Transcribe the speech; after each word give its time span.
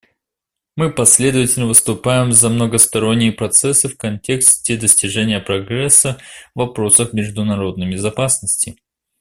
Мы 0.75 0.91
последовательно 0.91 1.67
выступаем 1.67 2.31
за 2.31 2.49
многосторонние 2.49 3.31
процессы 3.31 3.87
в 3.87 3.97
контексте 3.99 4.75
достижения 4.75 5.39
прогресса 5.39 6.19
в 6.55 6.59
вопросах 6.61 7.13
международной 7.13 7.87
безопасности. 7.91 8.77